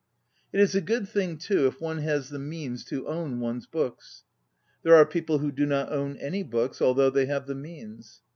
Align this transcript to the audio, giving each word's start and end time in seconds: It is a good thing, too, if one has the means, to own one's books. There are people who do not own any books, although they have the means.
It 0.51 0.59
is 0.59 0.73
a 0.73 0.81
good 0.81 1.07
thing, 1.07 1.37
too, 1.37 1.67
if 1.67 1.79
one 1.79 1.99
has 1.99 2.29
the 2.29 2.39
means, 2.39 2.83
to 2.85 3.07
own 3.07 3.39
one's 3.39 3.67
books. 3.67 4.23
There 4.81 4.95
are 4.95 5.05
people 5.05 5.37
who 5.37 5.51
do 5.51 5.67
not 5.67 5.91
own 5.91 6.17
any 6.17 6.41
books, 6.41 6.81
although 6.81 7.11
they 7.11 7.27
have 7.27 7.45
the 7.45 7.53
means. 7.53 8.19